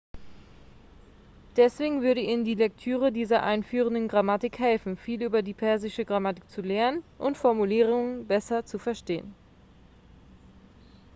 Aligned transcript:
deswegen 1.57 2.01
würde 2.01 2.21
ihnen 2.21 2.43
die 2.43 2.55
lektüre 2.55 3.11
dieser 3.11 3.43
einführenden 3.43 4.07
grammatik 4.07 4.57
helfen 4.57 4.97
viel 4.97 5.21
über 5.21 5.43
die 5.43 5.53
persische 5.53 6.05
grammatik 6.05 6.49
zu 6.49 6.61
lernen 6.61 7.03
und 7.19 7.37
formulierungen 7.37 8.25
besser 8.25 8.65
zu 8.65 8.79
verstehen 8.79 9.35